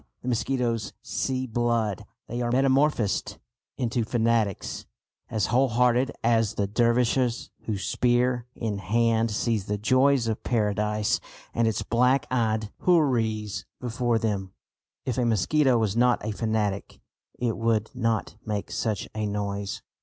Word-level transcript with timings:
The 0.23 0.29
mosquitoes 0.29 0.93
"see 1.03 1.45
blood." 1.45 2.05
They 2.27 2.41
are 2.41 2.51
metamorphosed 2.51 3.37
into 3.77 4.03
fanatics 4.03 4.87
as 5.29 5.45
wholehearted 5.53 6.11
as 6.23 6.55
the 6.55 6.65
Dervishes 6.65 7.51
who, 7.65 7.77
spear 7.77 8.47
in 8.55 8.79
hand, 8.79 9.29
see 9.29 9.59
the 9.59 9.77
joys 9.77 10.27
of 10.27 10.41
Paradise 10.41 11.19
and 11.53 11.67
its 11.67 11.83
black 11.83 12.25
eyed 12.31 12.71
houris 12.79 13.65
before 13.79 14.17
them. 14.17 14.53
If 15.05 15.19
a 15.19 15.25
mosquito 15.25 15.77
was 15.77 15.95
not 15.95 16.25
a 16.25 16.31
fanatic, 16.31 16.99
it 17.37 17.55
would 17.55 17.91
not 17.93 18.37
make 18.43 18.71
such 18.71 19.07
a 19.13 19.27
noise. 19.27 19.83